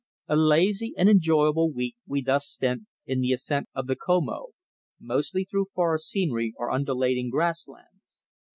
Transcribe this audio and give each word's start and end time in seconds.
A 0.27 0.35
lazy 0.35 0.95
and 0.97 1.07
enjoyable 1.09 1.71
week 1.71 1.95
we 2.07 2.23
thus 2.23 2.47
spent 2.47 2.87
in 3.05 3.21
the 3.21 3.31
ascent 3.33 3.69
of 3.75 3.85
the 3.85 3.95
Comoe, 3.95 4.47
mostly 4.99 5.45
through 5.45 5.67
forest 5.75 6.09
scenery 6.09 6.55
or 6.57 6.71
undulating 6.71 7.29
grass 7.29 7.67
lands. 7.67 8.23